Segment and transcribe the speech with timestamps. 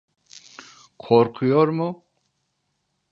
[0.97, 2.03] Korkuyor mu?